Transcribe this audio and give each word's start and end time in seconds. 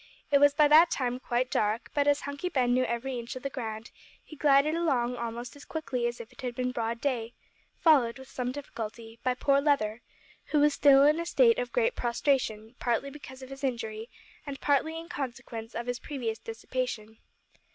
It 0.31 0.39
was 0.39 0.55
by 0.55 0.67
that 0.67 0.89
time 0.89 1.19
quite 1.19 1.51
dark, 1.51 1.91
but 1.93 2.07
as 2.07 2.21
Hunky 2.21 2.49
Ben 2.49 2.73
knew 2.73 2.85
every 2.85 3.19
inch 3.19 3.35
of 3.35 3.43
the 3.43 3.51
ground 3.51 3.91
he 4.23 4.35
glided 4.35 4.73
along 4.73 5.15
almost 5.15 5.55
as 5.55 5.63
quickly 5.63 6.07
as 6.07 6.19
if 6.19 6.33
it 6.33 6.41
had 6.41 6.55
been 6.55 6.71
broad 6.71 6.99
day, 6.99 7.35
followed, 7.77 8.17
with 8.17 8.27
some 8.27 8.51
difficulty, 8.51 9.19
by 9.21 9.35
poor 9.35 9.61
Leather, 9.61 10.01
who 10.45 10.59
was 10.59 10.73
still 10.73 11.03
in 11.05 11.19
a 11.19 11.25
state 11.27 11.59
of 11.59 11.71
great 11.71 11.95
prostration, 11.95 12.73
partly 12.79 13.11
because 13.11 13.43
of 13.43 13.49
his 13.51 13.63
injury 13.63 14.09
and 14.43 14.59
partly 14.59 14.97
in 14.99 15.07
consequence 15.07 15.75
of 15.75 15.85
his 15.85 15.99
previous 15.99 16.39
dissipation. 16.39 17.19